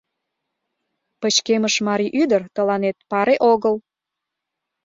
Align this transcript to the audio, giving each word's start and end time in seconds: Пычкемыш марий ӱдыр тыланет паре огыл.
Пычкемыш 1.21 1.75
марий 1.87 2.13
ӱдыр 2.21 2.41
тыланет 2.55 2.97
паре 3.09 3.35
огыл. 3.51 3.75